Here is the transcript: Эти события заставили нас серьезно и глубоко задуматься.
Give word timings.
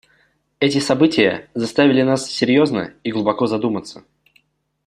Эти 0.59 0.79
события 0.79 1.47
заставили 1.53 2.01
нас 2.01 2.25
серьезно 2.27 2.91
и 3.03 3.11
глубоко 3.11 3.45
задуматься. 3.45 4.03